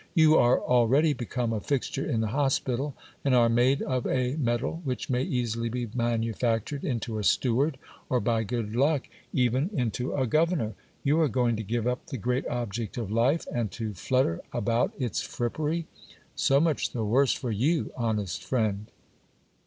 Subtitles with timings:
[0.15, 4.35] You are al ready become a fixture in the hospital, and are made of a
[4.37, 7.77] metal which may easily be manufactured into a steward,
[8.09, 10.73] or by good luck even into a governor.
[11.03, 14.91] You are going to give up the great object of life, and to flutter about
[14.97, 15.85] its frip pery.
[16.35, 18.87] So much the worse for you, honest friend